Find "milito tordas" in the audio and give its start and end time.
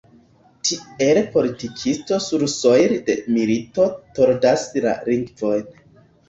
3.37-4.65